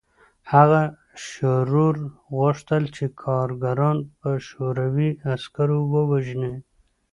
هغه 0.53 0.81
شرور 1.27 1.95
غوښتل 2.37 2.83
چې 2.95 3.05
کارګران 3.23 3.97
په 4.19 4.29
شوروي 4.47 5.09
عسکرو 5.33 5.79
ووژني 5.93 6.53